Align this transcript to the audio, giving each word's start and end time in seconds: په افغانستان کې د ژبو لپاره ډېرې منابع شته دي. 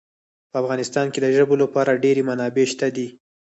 په 0.51 0.55
افغانستان 0.61 1.05
کې 1.13 1.19
د 1.21 1.27
ژبو 1.35 1.55
لپاره 1.63 1.99
ډېرې 2.03 2.21
منابع 2.29 2.65
شته 2.71 2.87
دي. 2.95 3.07